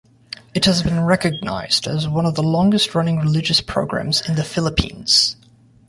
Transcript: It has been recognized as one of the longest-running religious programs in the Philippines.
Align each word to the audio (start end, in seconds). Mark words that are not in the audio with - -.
It 0.55 0.65
has 0.65 0.81
been 0.81 1.03
recognized 1.05 1.85
as 1.85 2.07
one 2.07 2.25
of 2.25 2.33
the 2.33 2.41
longest-running 2.41 3.19
religious 3.19 3.61
programs 3.61 4.27
in 4.27 4.33
the 4.35 4.43
Philippines. 4.43 5.35